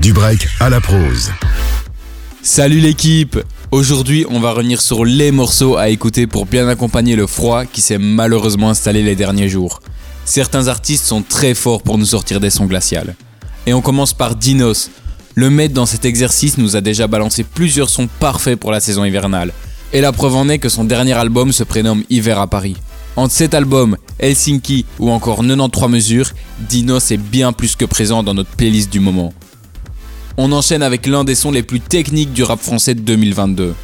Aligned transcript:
Du 0.00 0.12
break 0.12 0.46
à 0.60 0.70
la 0.70 0.80
prose. 0.80 1.32
Salut 2.40 2.78
l'équipe 2.78 3.36
Aujourd'hui, 3.72 4.24
on 4.30 4.38
va 4.38 4.52
revenir 4.52 4.80
sur 4.80 5.04
les 5.04 5.32
morceaux 5.32 5.76
à 5.76 5.88
écouter 5.88 6.28
pour 6.28 6.46
bien 6.46 6.68
accompagner 6.68 7.16
le 7.16 7.26
froid 7.26 7.64
qui 7.64 7.80
s'est 7.80 7.98
malheureusement 7.98 8.70
installé 8.70 9.02
les 9.02 9.16
derniers 9.16 9.48
jours. 9.48 9.80
Certains 10.24 10.68
artistes 10.68 11.04
sont 11.04 11.22
très 11.22 11.52
forts 11.52 11.82
pour 11.82 11.98
nous 11.98 12.04
sortir 12.04 12.38
des 12.38 12.50
sons 12.50 12.66
glaciales. 12.66 13.16
Et 13.66 13.74
on 13.74 13.80
commence 13.80 14.12
par 14.14 14.36
Dinos. 14.36 14.88
Le 15.34 15.50
maître 15.50 15.74
dans 15.74 15.86
cet 15.86 16.04
exercice 16.04 16.58
nous 16.58 16.76
a 16.76 16.80
déjà 16.80 17.08
balancé 17.08 17.42
plusieurs 17.42 17.90
sons 17.90 18.08
parfaits 18.20 18.58
pour 18.58 18.70
la 18.70 18.78
saison 18.78 19.04
hivernale. 19.04 19.52
Et 19.92 20.00
la 20.00 20.12
preuve 20.12 20.36
en 20.36 20.48
est 20.48 20.60
que 20.60 20.68
son 20.68 20.84
dernier 20.84 21.14
album 21.14 21.50
se 21.50 21.64
prénomme 21.64 22.04
Hiver 22.08 22.38
à 22.38 22.46
Paris. 22.46 22.76
Entre 23.16 23.34
cet 23.34 23.52
album, 23.52 23.96
Helsinki 24.20 24.86
ou 25.00 25.10
encore 25.10 25.38
93 25.38 25.90
mesures, 25.90 26.30
Dinos 26.68 27.10
est 27.10 27.16
bien 27.16 27.52
plus 27.52 27.74
que 27.74 27.84
présent 27.84 28.22
dans 28.22 28.34
notre 28.34 28.50
playlist 28.50 28.92
du 28.92 29.00
moment. 29.00 29.32
On 30.40 30.52
enchaîne 30.52 30.84
avec 30.84 31.08
l'un 31.08 31.24
des 31.24 31.34
sons 31.34 31.50
les 31.50 31.64
plus 31.64 31.80
techniques 31.80 32.32
du 32.32 32.44
rap 32.44 32.60
français 32.60 32.94
de 32.94 33.00
2022. 33.00 33.74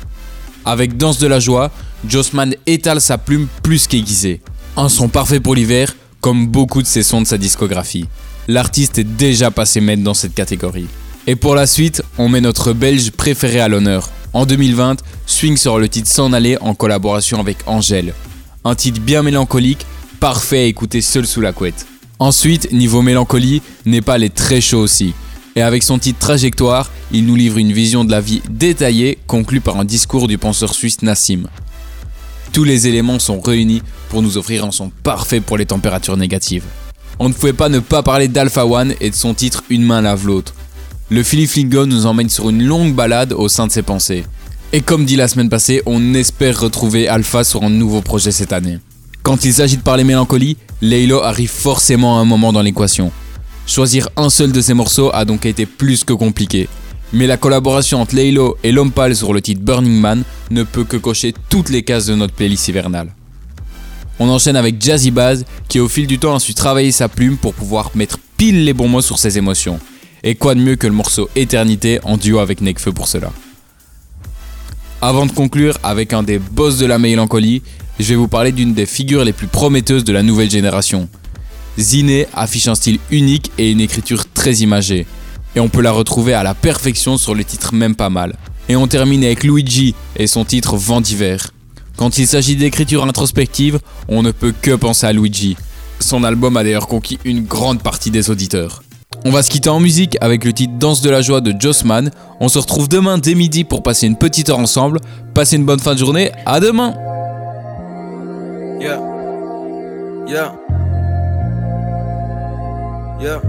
Avec 0.64 0.96
Danse 0.96 1.18
de 1.18 1.26
la 1.26 1.40
joie, 1.40 1.72
Jossman 2.08 2.54
étale 2.66 3.00
sa 3.00 3.18
plume 3.18 3.48
plus 3.64 3.88
qu'aiguisée. 3.88 4.40
Un 4.76 4.88
son 4.88 5.08
parfait 5.08 5.40
pour 5.40 5.56
l'hiver, 5.56 5.96
comme 6.20 6.46
beaucoup 6.46 6.80
de 6.80 6.86
ses 6.86 7.02
sons 7.02 7.22
de 7.22 7.26
sa 7.26 7.38
discographie. 7.38 8.06
L'artiste 8.46 8.98
est 8.98 9.16
déjà 9.16 9.50
passé 9.50 9.80
maître 9.80 10.04
dans 10.04 10.14
cette 10.14 10.32
catégorie. 10.32 10.86
Et 11.26 11.34
pour 11.34 11.56
la 11.56 11.66
suite, 11.66 12.04
on 12.18 12.28
met 12.28 12.40
notre 12.40 12.72
belge 12.72 13.10
préféré 13.10 13.58
à 13.58 13.66
l'honneur. 13.66 14.08
En 14.32 14.46
2020, 14.46 15.02
Swing 15.26 15.56
sort 15.56 15.80
le 15.80 15.88
titre 15.88 16.08
S'en 16.08 16.32
aller 16.32 16.56
en 16.60 16.76
collaboration 16.76 17.40
avec 17.40 17.58
Angèle. 17.66 18.14
Un 18.62 18.76
titre 18.76 19.00
bien 19.00 19.24
mélancolique, 19.24 19.84
parfait 20.20 20.58
à 20.58 20.66
écouter 20.66 21.00
seul 21.00 21.26
sous 21.26 21.40
la 21.40 21.52
couette. 21.52 21.84
Ensuite, 22.20 22.70
niveau 22.70 23.02
mélancolie, 23.02 23.60
Népal 23.86 24.22
est 24.22 24.36
très 24.36 24.60
chaud 24.60 24.78
aussi. 24.78 25.14
Et 25.56 25.62
avec 25.62 25.82
son 25.82 25.98
titre 25.98 26.18
Trajectoire, 26.18 26.90
il 27.12 27.26
nous 27.26 27.36
livre 27.36 27.58
une 27.58 27.72
vision 27.72 28.04
de 28.04 28.10
la 28.10 28.20
vie 28.20 28.42
détaillée, 28.50 29.18
conclue 29.26 29.60
par 29.60 29.78
un 29.78 29.84
discours 29.84 30.26
du 30.26 30.36
penseur 30.36 30.74
suisse 30.74 31.02
Nassim. 31.02 31.46
Tous 32.52 32.64
les 32.64 32.88
éléments 32.88 33.18
sont 33.18 33.40
réunis 33.40 33.82
pour 34.08 34.22
nous 34.22 34.36
offrir 34.36 34.64
un 34.64 34.70
son 34.70 34.90
parfait 35.02 35.40
pour 35.40 35.56
les 35.56 35.66
températures 35.66 36.16
négatives. 36.16 36.64
On 37.18 37.28
ne 37.28 37.34
pouvait 37.34 37.52
pas 37.52 37.68
ne 37.68 37.78
pas 37.78 38.02
parler 38.02 38.26
d'Alpha 38.26 38.66
One 38.66 38.94
et 39.00 39.10
de 39.10 39.14
son 39.14 39.34
titre 39.34 39.62
Une 39.70 39.84
main 39.84 40.00
lave 40.00 40.26
l'autre. 40.26 40.54
Le 41.10 41.22
Philly 41.22 41.46
Flingon 41.46 41.86
nous 41.86 42.06
emmène 42.06 42.28
sur 42.28 42.50
une 42.50 42.64
longue 42.64 42.94
balade 42.94 43.32
au 43.32 43.48
sein 43.48 43.66
de 43.68 43.72
ses 43.72 43.82
pensées. 43.82 44.24
Et 44.72 44.80
comme 44.80 45.04
dit 45.04 45.14
la 45.16 45.28
semaine 45.28 45.48
passée, 45.48 45.82
on 45.86 46.14
espère 46.14 46.58
retrouver 46.58 47.06
Alpha 47.06 47.44
sur 47.44 47.62
un 47.62 47.70
nouveau 47.70 48.00
projet 48.00 48.32
cette 48.32 48.52
année. 48.52 48.78
Quand 49.22 49.44
il 49.44 49.54
s'agit 49.54 49.76
de 49.76 49.82
parler 49.82 50.02
mélancolie, 50.02 50.56
Laylo 50.82 51.22
arrive 51.22 51.50
forcément 51.50 52.18
à 52.18 52.22
un 52.22 52.24
moment 52.24 52.52
dans 52.52 52.62
l'équation. 52.62 53.12
Choisir 53.66 54.08
un 54.16 54.28
seul 54.28 54.52
de 54.52 54.60
ses 54.60 54.74
morceaux 54.74 55.10
a 55.14 55.24
donc 55.24 55.46
été 55.46 55.64
plus 55.64 56.04
que 56.04 56.12
compliqué. 56.12 56.68
Mais 57.12 57.26
la 57.26 57.36
collaboration 57.36 58.00
entre 58.00 58.14
Laylo 58.14 58.58
et 58.62 58.72
Lompal 58.72 59.16
sur 59.16 59.32
le 59.32 59.40
titre 59.40 59.62
Burning 59.62 59.98
Man 59.98 60.22
ne 60.50 60.64
peut 60.64 60.84
que 60.84 60.96
cocher 60.96 61.32
toutes 61.48 61.70
les 61.70 61.82
cases 61.82 62.06
de 62.06 62.14
notre 62.14 62.34
playlist 62.34 62.68
hivernale. 62.68 63.08
On 64.18 64.28
enchaîne 64.28 64.56
avec 64.56 64.82
Jazzy 64.82 65.10
Baz 65.10 65.44
qui 65.68 65.80
au 65.80 65.88
fil 65.88 66.06
du 66.06 66.18
temps 66.18 66.34
a 66.34 66.40
su 66.40 66.54
travailler 66.54 66.92
sa 66.92 67.08
plume 67.08 67.36
pour 67.36 67.54
pouvoir 67.54 67.90
mettre 67.94 68.18
pile 68.36 68.64
les 68.64 68.74
bons 68.74 68.88
mots 68.88 69.00
sur 69.00 69.18
ses 69.18 69.38
émotions. 69.38 69.80
Et 70.22 70.34
quoi 70.34 70.54
de 70.54 70.60
mieux 70.60 70.76
que 70.76 70.86
le 70.86 70.92
morceau 70.92 71.28
Éternité 71.34 72.00
en 72.04 72.16
duo 72.16 72.38
avec 72.38 72.60
Nekfeu 72.60 72.92
pour 72.92 73.08
cela. 73.08 73.32
Avant 75.00 75.26
de 75.26 75.32
conclure 75.32 75.78
avec 75.82 76.12
un 76.12 76.22
des 76.22 76.38
boss 76.38 76.78
de 76.78 76.86
la 76.86 76.98
mélancolie, 76.98 77.62
je 77.98 78.08
vais 78.08 78.14
vous 78.14 78.28
parler 78.28 78.52
d'une 78.52 78.74
des 78.74 78.86
figures 78.86 79.24
les 79.24 79.32
plus 79.32 79.46
prometteuses 79.46 80.04
de 80.04 80.12
la 80.12 80.22
nouvelle 80.22 80.50
génération. 80.50 81.08
Ziné 81.78 82.26
affiche 82.34 82.68
un 82.68 82.74
style 82.74 82.98
unique 83.10 83.50
et 83.58 83.70
une 83.70 83.80
écriture 83.80 84.24
très 84.32 84.54
imagée, 84.56 85.06
et 85.56 85.60
on 85.60 85.68
peut 85.68 85.82
la 85.82 85.92
retrouver 85.92 86.34
à 86.34 86.42
la 86.42 86.54
perfection 86.54 87.16
sur 87.16 87.34
le 87.34 87.44
titre 87.44 87.74
Même 87.74 87.96
pas 87.96 88.10
mal. 88.10 88.36
Et 88.68 88.76
on 88.76 88.86
termine 88.86 89.24
avec 89.24 89.44
Luigi 89.44 89.94
et 90.16 90.26
son 90.26 90.44
titre 90.44 90.76
Vent 90.76 91.00
d'hiver. 91.00 91.50
Quand 91.96 92.18
il 92.18 92.26
s'agit 92.26 92.56
d'écriture 92.56 93.04
introspective, 93.04 93.78
on 94.08 94.22
ne 94.22 94.30
peut 94.30 94.54
que 94.60 94.72
penser 94.74 95.06
à 95.06 95.12
Luigi. 95.12 95.56
Son 96.00 96.24
album 96.24 96.56
a 96.56 96.64
d'ailleurs 96.64 96.88
conquis 96.88 97.18
une 97.24 97.44
grande 97.44 97.82
partie 97.82 98.10
des 98.10 98.30
auditeurs. 98.30 98.82
On 99.24 99.30
va 99.30 99.42
se 99.42 99.50
quitter 99.50 99.70
en 99.70 99.80
musique 99.80 100.16
avec 100.20 100.44
le 100.44 100.52
titre 100.52 100.74
Danse 100.78 101.00
de 101.00 101.10
la 101.10 101.22
joie 101.22 101.40
de 101.40 101.54
Jossman. 101.58 102.10
On 102.40 102.48
se 102.48 102.58
retrouve 102.58 102.88
demain 102.88 103.18
dès 103.18 103.34
midi 103.34 103.64
pour 103.64 103.82
passer 103.82 104.06
une 104.06 104.16
petite 104.16 104.50
heure 104.50 104.58
ensemble. 104.58 105.00
Passez 105.34 105.56
une 105.56 105.64
bonne 105.64 105.80
fin 105.80 105.94
de 105.94 105.98
journée. 105.98 106.32
À 106.44 106.60
demain. 106.60 106.94
Yeah. 113.20 113.40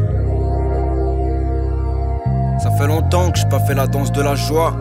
Ça 2.59 2.71
fait 2.71 2.87
longtemps 2.87 3.31
que 3.31 3.39
j'ai 3.39 3.49
pas 3.49 3.59
fait 3.59 3.73
la 3.73 3.87
danse 3.87 4.11
de 4.11 4.21
la 4.21 4.35
joie. 4.35 4.73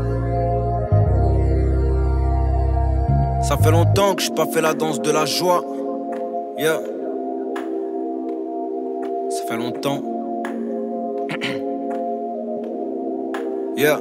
Ça 3.43 3.56
fait 3.56 3.71
longtemps 3.71 4.15
que 4.15 4.22
j'ai 4.22 4.31
pas 4.31 4.47
fait 4.47 4.61
la 4.61 4.75
danse 4.75 5.00
de 5.00 5.11
la 5.11 5.27
joie. 5.27 5.65
Yeah. 6.59 6.81
Ça 9.31 9.43
fait 9.49 9.56
longtemps. 9.56 10.03
yeah. 13.77 13.99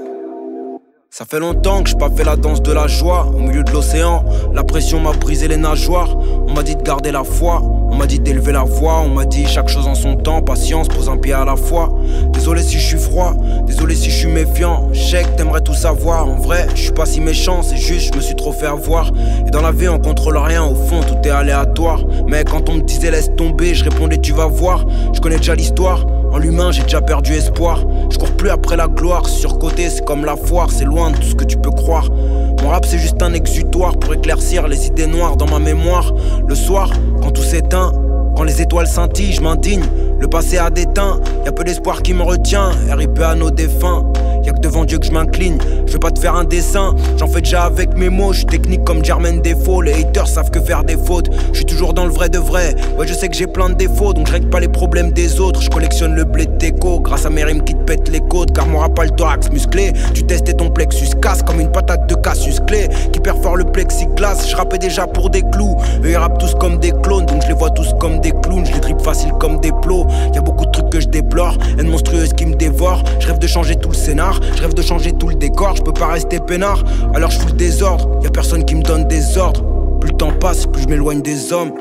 Ça 1.09 1.25
fait 1.25 1.39
longtemps 1.39 1.83
que 1.83 1.89
j'ai 1.89 1.97
pas 1.97 2.09
fait 2.09 2.23
la 2.23 2.35
danse 2.35 2.61
de 2.61 2.71
la 2.71 2.87
joie. 2.87 3.27
Au 3.27 3.39
milieu 3.39 3.63
de 3.63 3.71
l'océan, 3.71 4.23
la 4.53 4.63
pression 4.63 4.99
m'a 4.99 5.13
brisé 5.13 5.47
les 5.47 5.57
nageoires. 5.57 6.17
On 6.17 6.53
m'a 6.53 6.63
dit 6.63 6.75
de 6.75 6.81
garder 6.81 7.11
la 7.11 7.23
foi, 7.23 7.61
on 7.93 7.97
m'a 7.97 8.07
dit 8.07 8.19
d'élever 8.19 8.51
la 8.51 8.63
voix. 8.63 9.01
On 9.05 9.09
m'a 9.09 9.25
dit 9.25 9.45
chaque 9.45 9.69
chose 9.69 9.87
en 9.87 9.93
son 9.93 10.15
temps, 10.15 10.41
patience, 10.41 10.87
pose 10.87 11.09
un 11.09 11.17
pied 11.17 11.33
à 11.33 11.45
la 11.45 11.55
fois. 11.55 11.89
Désolé 12.33 12.63
si 12.63 12.79
je 12.79 12.85
suis 12.85 12.97
froid, 12.97 13.35
désolé 13.67 13.95
si 13.95 14.09
je 14.09 14.15
suis 14.15 14.27
méfiant. 14.27 14.89
Je 14.91 15.17
que 15.17 15.37
t'aimerais 15.37 15.61
tout 15.61 15.75
savoir. 15.75 16.27
En 16.27 16.35
vrai, 16.35 16.67
je 16.75 16.81
suis 16.81 16.91
pas 16.91 17.05
si 17.05 17.21
méchant, 17.21 17.61
c'est 17.61 17.77
juste, 17.77 18.11
je 18.11 18.17
me 18.17 18.23
suis 18.23 18.35
trop 18.35 18.51
fait 18.51 18.65
avoir. 18.65 19.11
Et 19.47 19.51
dans 19.51 19.61
la 19.61 19.71
vie, 19.71 19.87
on 19.87 19.99
contrôle 19.99 20.37
rien, 20.37 20.63
au 20.63 20.73
fond, 20.73 21.01
tout 21.01 21.27
est 21.27 21.31
aléatoire. 21.31 22.01
Mais 22.27 22.43
quand 22.43 22.67
on 22.69 22.73
me 22.75 22.81
disait 22.81 23.11
laisse 23.11 23.29
tomber, 23.37 23.75
je 23.75 23.83
répondais 23.83 24.17
tu 24.17 24.33
vas 24.33 24.47
voir. 24.47 24.85
Je 25.13 25.19
connais 25.19 25.37
déjà 25.37 25.53
l'histoire. 25.53 26.05
En 26.31 26.39
l'humain, 26.39 26.71
j'ai 26.71 26.81
déjà 26.81 26.99
perdu 26.99 27.33
espoir. 27.33 27.85
Je 28.09 28.17
cours 28.17 28.31
plus 28.31 28.49
après 28.49 28.75
la 28.75 28.87
gloire. 28.87 29.27
Surcoté, 29.27 29.91
c'est 29.91 30.03
comme 30.03 30.25
la 30.25 30.35
foire, 30.35 30.71
c'est 30.71 30.85
loin 30.85 31.11
de 31.11 31.17
tout 31.17 31.27
ce 31.27 31.35
que 31.35 31.43
tu 31.43 31.57
peux 31.57 31.69
croire. 31.69 32.09
Mon 32.63 32.69
rap, 32.69 32.85
c'est 32.85 32.97
juste 32.97 33.21
un 33.21 33.33
exutoire 33.33 33.97
pour 33.97 34.13
éclaircir 34.13 34.69
les 34.69 34.87
idées 34.87 35.05
noires 35.05 35.35
dans 35.35 35.47
ma 35.47 35.59
mémoire. 35.59 36.13
Le 36.47 36.55
soir, 36.55 36.89
quand 37.21 37.31
tout 37.31 37.41
s'éteint, 37.41 37.91
quand 38.37 38.43
les 38.43 38.61
étoiles 38.61 38.87
scintillent, 38.87 39.33
je 39.33 39.41
m'indigne. 39.41 39.83
Le 40.17 40.27
passé 40.29 40.57
a 40.57 40.69
déteint, 40.69 41.19
y 41.43 41.49
a 41.49 41.51
peu 41.51 41.65
d'espoir 41.65 42.01
qui 42.01 42.13
me 42.13 42.23
retient. 42.23 42.71
RIP 42.89 43.19
à 43.19 43.35
nos 43.35 43.51
défunts. 43.51 44.05
Y'a 44.45 44.51
que 44.51 44.59
devant 44.59 44.85
Dieu 44.85 44.97
que 44.97 45.05
je 45.05 45.11
m'incline. 45.11 45.57
Je 45.85 45.93
vais 45.93 45.99
pas 45.99 46.11
te 46.11 46.19
faire 46.19 46.35
un 46.35 46.43
dessin, 46.43 46.95
j'en 47.17 47.27
fais 47.27 47.41
déjà 47.41 47.63
avec 47.63 47.95
mes 47.95 48.09
mots. 48.09 48.33
Je 48.33 48.39
suis 48.39 48.45
technique 48.45 48.83
comme 48.83 49.03
Jermaine 49.03 49.41
Défaut. 49.41 49.81
Les 49.81 49.93
haters 49.93 50.27
savent 50.27 50.51
que 50.51 50.59
faire 50.59 50.83
des 50.83 50.97
fautes. 50.97 51.29
Je 51.51 51.57
suis 51.57 51.65
toujours 51.65 51.93
dans 51.93 52.05
le 52.05 52.11
vrai 52.11 52.29
de 52.29 52.39
vrai. 52.39 52.75
Ouais, 52.97 53.07
je 53.07 53.13
sais 53.13 53.29
que 53.29 53.35
j'ai 53.35 53.47
plein 53.47 53.69
de 53.69 53.75
défauts, 53.75 54.13
donc 54.13 54.27
je 54.27 54.33
règle 54.33 54.49
pas 54.49 54.59
les 54.59 54.67
problèmes 54.67 55.11
des 55.11 55.39
autres. 55.39 55.61
Je 55.61 55.69
collectionne 55.69 56.15
le 56.15 56.25
blé 56.25 56.45
de 56.45 56.57
déco 56.57 56.99
grâce 56.99 57.25
à 57.25 57.29
mes 57.29 57.43
rimes 57.43 57.63
qui 57.63 57.73
te 57.73 57.83
pètent 57.83 58.09
les 58.09 58.21
côtes. 58.21 58.53
Car 58.53 58.67
mon 58.67 58.81
a 58.81 58.87
le 58.87 59.11
thorax 59.11 59.49
musclé. 59.49 59.93
Tu 60.13 60.23
testais 60.23 60.53
ton 60.53 60.69
plexus 60.69 61.15
casse 61.21 61.41
comme 61.43 61.59
une 61.59 61.71
patate 61.71 62.07
de 62.07 62.15
cassus 62.15 62.59
clé 62.67 62.87
qui 63.11 63.19
perfore 63.19 63.55
le 63.55 63.65
plexiglas. 63.65 64.47
Je 64.47 64.55
rappais 64.55 64.77
déjà 64.77 65.07
pour 65.07 65.29
des 65.29 65.41
clous. 65.41 65.77
Eux 66.03 66.09
ils 66.09 66.17
rappent 66.17 66.39
tous 66.39 66.55
comme 66.55 66.79
des 66.79 66.91
clones, 67.03 67.25
donc 67.25 67.41
je 67.43 67.47
les 67.47 67.53
vois 67.53 67.69
tous 67.69 67.93
comme 67.99 68.19
des 68.19 68.31
clowns. 68.43 68.65
Je 68.65 68.73
les 68.73 68.81
tripe 68.81 69.01
facile 69.01 69.31
comme 69.39 69.59
des 69.59 69.71
plots. 69.81 70.05
Y 70.33 70.37
a 70.37 70.41
beaucoup 70.41 70.65
de 70.65 70.71
trucs 70.71 70.89
que 70.89 70.99
je 70.99 71.07
déplore, 71.07 71.57
haine 71.77 71.87
monstrueuse 71.87 72.33
qui 72.33 72.45
me 72.45 72.55
Je 73.19 73.27
rêve 73.27 73.39
de 73.39 73.47
changer 73.47 73.75
tout 73.75 73.89
le 73.89 73.95
scénar, 73.95 74.41
je 74.55 74.61
rêve 74.61 74.73
de 74.73 74.81
changer 74.81 75.13
tout 75.13 75.29
le 75.29 75.35
décor. 75.35 75.75
Je 75.77 75.81
peux 75.81 75.93
pas 75.93 76.07
rester 76.07 76.39
peinard, 76.39 76.83
alors 77.13 77.31
je 77.31 77.39
fous 77.39 77.47
le 77.47 77.53
désordre. 77.53 78.19
Y 78.21 78.27
a 78.27 78.29
personne 78.29 78.65
qui 78.65 78.75
me 78.75 78.83
donne 78.83 79.07
des 79.07 79.37
ordres. 79.37 79.63
Plus 80.01 80.11
le 80.11 80.17
temps 80.17 80.33
passe, 80.33 80.65
plus 80.65 80.83
je 80.83 80.87
m'éloigne 80.89 81.21
des 81.21 81.53
hommes. 81.53 81.71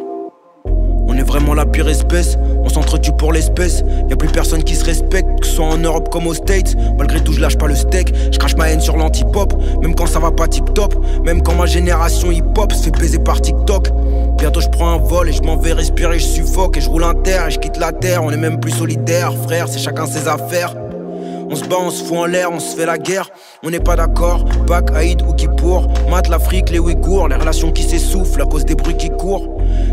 On 1.08 1.14
est 1.18 1.24
vraiment 1.24 1.54
la 1.54 1.66
pire 1.66 1.88
espèce, 1.88 2.38
on 2.64 2.68
s'entretue 2.68 3.10
pour 3.18 3.32
l'espèce. 3.32 3.82
Y 4.08 4.12
a 4.12 4.16
plus 4.16 4.28
personne 4.28 4.62
qui 4.62 4.76
se 4.76 4.84
respecte, 4.84 5.40
que 5.40 5.46
ce 5.46 5.56
soit 5.56 5.66
en 5.66 5.76
Europe 5.76 6.08
comme 6.08 6.28
aux 6.28 6.34
States. 6.34 6.76
Malgré 6.96 7.20
tout, 7.20 7.32
je 7.32 7.40
lâche 7.40 7.58
pas 7.58 7.66
le 7.66 7.74
steak, 7.74 8.14
je 8.32 8.38
crache 8.38 8.54
ma 8.56 8.70
haine 8.70 8.80
sur 8.80 8.96
l'anti-pop. 8.96 9.52
Même 9.82 9.96
quand 9.96 10.06
ça 10.06 10.20
va 10.20 10.30
pas 10.30 10.46
tip-top, 10.46 10.94
même 11.24 11.42
quand 11.42 11.54
ma 11.56 11.66
génération 11.66 12.30
hip-hop 12.30 12.72
se 12.72 12.84
fait 12.84 12.90
baiser 12.92 13.18
par 13.18 13.40
TikTok. 13.40 13.88
Bientôt 14.38 14.60
je 14.60 14.68
prends 14.68 14.92
un 14.92 14.98
vol 14.98 15.28
et 15.28 15.32
je 15.32 15.42
m'en 15.42 15.56
vais 15.56 15.72
respirer, 15.72 16.20
je 16.20 16.26
suffoque 16.26 16.76
et 16.76 16.80
je 16.80 16.88
roule 16.88 17.04
un 17.04 17.14
terre 17.14 17.48
et 17.48 17.50
je 17.50 17.58
quitte 17.58 17.76
la 17.76 17.90
terre. 17.90 18.22
On 18.22 18.30
est 18.30 18.36
même 18.36 18.60
plus 18.60 18.72
solidaire, 18.72 19.32
frère, 19.42 19.66
c'est 19.68 19.80
chacun 19.80 20.06
ses 20.06 20.28
affaires. 20.28 20.74
On 21.52 21.54
se 21.54 21.66
bat, 21.66 21.76
on 21.78 21.90
se 21.90 22.02
fout 22.02 22.16
en 22.16 22.24
l'air, 22.24 22.50
on 22.50 22.60
se 22.60 22.74
fait 22.74 22.86
la 22.86 22.96
guerre. 22.96 23.28
On 23.62 23.68
n'est 23.68 23.78
pas 23.78 23.94
d'accord, 23.94 24.46
Pâques, 24.66 24.90
Haïd 24.94 25.20
ou 25.20 25.34
Kippour. 25.34 25.86
Mate 26.10 26.30
l'Afrique, 26.30 26.70
les 26.70 26.78
Ouïghours, 26.78 27.28
les 27.28 27.36
relations 27.36 27.70
qui 27.70 27.82
s'essoufflent 27.82 28.40
à 28.40 28.46
cause 28.46 28.64
des 28.64 28.74
bruits 28.74 28.96
qui 28.96 29.10
courent. 29.10 29.46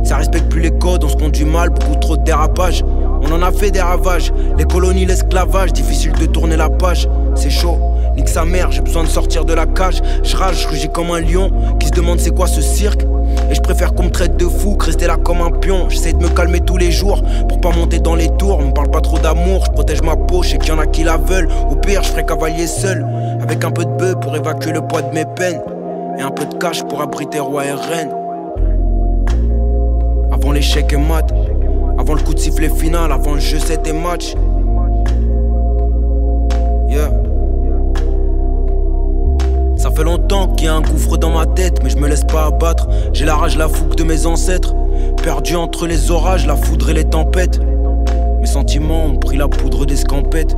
Ça 0.05 0.15
respecte 0.15 0.47
plus 0.47 0.61
les 0.61 0.71
codes, 0.71 1.03
on 1.03 1.09
se 1.09 1.17
conduit 1.17 1.43
mal, 1.43 1.71
beaucoup 1.71 1.97
trop 1.97 2.15
de 2.15 2.23
dérapage. 2.23 2.85
On 3.21 3.29
en 3.33 3.41
a 3.41 3.51
fait 3.51 3.71
des 3.71 3.81
ravages, 3.81 4.31
les 4.57 4.63
colonies, 4.63 5.05
l'esclavage, 5.05 5.73
difficile 5.73 6.13
de 6.13 6.27
tourner 6.27 6.55
la 6.55 6.69
page. 6.69 7.09
C'est 7.35 7.49
chaud, 7.49 7.77
nique 8.15 8.29
sa 8.29 8.45
mère, 8.45 8.71
j'ai 8.71 8.81
besoin 8.81 9.03
de 9.03 9.09
sortir 9.09 9.43
de 9.43 9.53
la 9.53 9.65
cage. 9.65 10.01
Je 10.23 10.37
rage, 10.37 10.61
je 10.63 10.67
rugis 10.69 10.89
comme 10.89 11.11
un 11.11 11.19
lion 11.19 11.51
qui 11.77 11.87
se 11.87 11.91
demande 11.91 12.21
c'est 12.21 12.33
quoi 12.33 12.47
ce 12.47 12.61
cirque. 12.61 13.01
Et 13.49 13.55
je 13.55 13.61
préfère 13.61 13.93
qu'on 13.93 14.03
me 14.03 14.11
traite 14.11 14.37
de 14.37 14.45
fou 14.45 14.75
que 14.75 14.85
rester 14.85 15.07
là 15.07 15.17
comme 15.17 15.41
un 15.41 15.51
pion. 15.51 15.89
J'essaie 15.89 16.13
de 16.13 16.21
me 16.21 16.29
calmer 16.29 16.59
tous 16.59 16.77
les 16.77 16.91
jours 16.91 17.21
pour 17.47 17.59
pas 17.59 17.71
monter 17.71 17.99
dans 17.99 18.15
les 18.15 18.29
tours. 18.37 18.59
On 18.59 18.67
me 18.67 18.73
parle 18.73 18.91
pas 18.91 19.01
trop 19.01 19.17
d'amour, 19.17 19.65
je 19.65 19.71
protège 19.71 20.01
ma 20.01 20.15
peau, 20.15 20.43
je 20.43 20.49
sais 20.49 20.57
qu'il 20.57 20.69
y 20.69 20.75
en 20.75 20.79
a 20.79 20.85
qui 20.85 21.03
la 21.03 21.17
veulent. 21.17 21.49
Au 21.71 21.75
pire, 21.75 22.03
je 22.03 22.09
ferai 22.09 22.25
cavalier 22.25 22.67
seul, 22.67 23.05
avec 23.41 23.63
un 23.63 23.71
peu 23.71 23.85
de 23.85 23.91
bœuf 23.91 24.15
pour 24.19 24.35
évacuer 24.35 24.71
le 24.71 24.81
poids 24.81 25.01
de 25.01 25.13
mes 25.13 25.25
peines. 25.25 25.61
Et 26.17 26.21
un 26.21 26.31
peu 26.31 26.45
de 26.45 26.53
cash 26.55 26.83
pour 26.83 27.01
abriter 27.01 27.39
roi 27.39 27.65
et 27.65 27.71
reine. 27.71 28.11
Avant 30.31 30.51
l'échec 30.51 30.91
et 30.93 30.97
mat, 30.97 31.25
avant 31.97 32.13
le 32.13 32.21
coup 32.21 32.33
de 32.33 32.39
sifflet 32.39 32.69
final, 32.69 33.11
avant 33.11 33.33
le 33.33 33.39
jeu 33.39 33.57
c'était 33.59 33.93
match. 33.93 34.35
Fait 39.99 40.05
longtemps 40.05 40.47
qu'il 40.47 40.67
y 40.67 40.69
a 40.69 40.75
un 40.75 40.81
gouffre 40.81 41.17
dans 41.17 41.31
ma 41.31 41.45
tête, 41.45 41.83
mais 41.83 41.89
je 41.89 41.97
me 41.97 42.07
laisse 42.07 42.23
pas 42.23 42.45
abattre. 42.45 42.87
J'ai 43.11 43.25
la 43.25 43.35
rage, 43.35 43.57
la 43.57 43.67
fougue 43.67 43.95
de 43.95 44.05
mes 44.05 44.27
ancêtres. 44.27 44.73
Perdu 45.21 45.57
entre 45.57 45.87
les 45.87 46.09
orages, 46.09 46.47
la 46.47 46.55
foudre 46.55 46.89
et 46.89 46.93
les 46.93 47.03
tempêtes. 47.03 47.59
Mes 48.39 48.47
sentiments 48.47 49.07
ont 49.07 49.17
pris 49.17 49.35
la 49.35 49.49
poudre 49.49 49.85
d'escampette. 49.85 50.55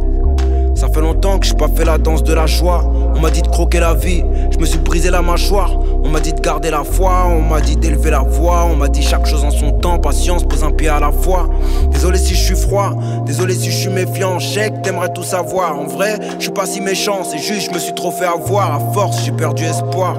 Ça 0.76 0.90
fait 0.90 1.02
longtemps 1.02 1.40
que 1.40 1.48
j'ai 1.48 1.56
pas 1.56 1.70
fait 1.70 1.86
la 1.86 1.98
danse 1.98 2.22
de 2.22 2.36
la 2.36 2.46
joie. 2.46 2.84
On 3.22 3.26
m'a 3.26 3.30
dit 3.30 3.44
de 3.44 3.50
croquer 3.50 3.80
la 3.80 3.94
vie, 3.94 4.24
je 4.50 4.58
me 4.58 4.66
suis 4.66 4.80
brisé 4.80 5.12
la 5.12 5.22
mâchoire. 5.22 5.78
On 6.04 6.10
m'a 6.10 6.20
dit 6.20 6.34
de 6.34 6.42
garder 6.42 6.72
la 6.72 6.84
foi, 6.84 7.28
on 7.28 7.40
m'a 7.40 7.62
dit 7.62 7.76
d'élever 7.76 8.10
la 8.10 8.22
voix. 8.22 8.66
On 8.66 8.76
m'a 8.76 8.88
dit 8.88 9.04
chaque 9.04 9.28
chose 9.28 9.44
en 9.44 9.52
son 9.52 9.74
temps, 9.74 10.00
patience, 10.00 10.44
pose 10.44 10.64
un 10.64 10.72
pied 10.72 10.90
à 10.90 11.00
la 11.00 11.12
fois. 11.12 11.48
Désolé 11.92 12.18
si 12.18 12.34
je 12.34 12.40
suis 12.40 12.56
froid, 12.56 12.96
désolé 13.28 13.54
si 13.54 13.70
je 13.70 13.78
suis 13.78 13.92
méfiant. 13.92 14.40
Chèque, 14.40 14.82
t'aimerais 14.82 15.14
tout 15.14 15.22
savoir. 15.22 15.78
En 15.78 15.86
vrai, 15.86 16.18
je 16.40 16.46
suis 16.46 16.52
pas 16.52 16.66
si 16.66 16.82
méchant, 16.82 17.24
c'est 17.24 17.38
juste 17.38 17.70
je 17.70 17.76
me 17.76 17.80
suis 17.80 17.94
trop 17.94 18.10
fait 18.10 18.26
avoir. 18.26 18.74
À 18.74 18.80
force, 18.92 19.24
j'ai 19.24 19.34
perdu 19.34 19.66
espoir. 19.66 20.16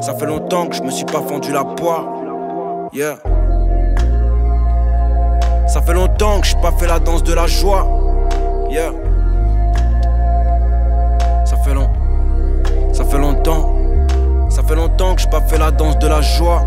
Ça 0.00 0.14
fait 0.14 0.26
longtemps 0.26 0.68
que 0.68 0.76
je 0.76 0.82
me 0.82 0.92
suis 0.92 1.04
pas 1.04 1.22
fendu 1.28 1.50
la 1.50 1.64
poire. 1.64 2.06
Yeah. 2.92 3.16
Ça 5.66 5.82
fait 5.82 5.94
longtemps 5.94 6.40
que 6.40 6.46
j'ai 6.46 6.60
pas 6.62 6.70
fait 6.78 6.86
la 6.86 7.00
danse 7.00 7.24
de 7.24 7.34
la 7.34 7.48
joie. 7.48 7.84
Yeah. 8.70 8.92
Ça 14.62 14.68
fait 14.68 14.74
longtemps 14.76 15.16
que 15.16 15.20
j'ai 15.20 15.28
pas 15.28 15.40
fait 15.40 15.58
la 15.58 15.72
danse 15.72 15.98
de 15.98 16.06
la 16.06 16.20
joie. 16.20 16.64